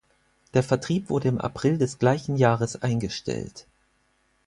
Der 0.55 0.63
Vertrieb 0.63 1.11
wurde 1.11 1.27
im 1.27 1.39
April 1.39 1.77
des 1.77 1.99
gleichen 1.99 2.35
Jahres 2.35 2.81
eingestellt. 2.81 3.67